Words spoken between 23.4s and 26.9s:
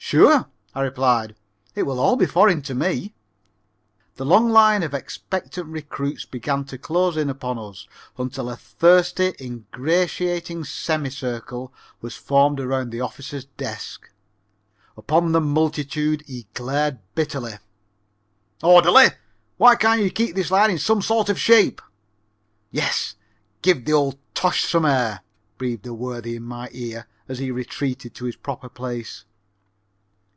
give the old tosh some air," breathed a worthy in my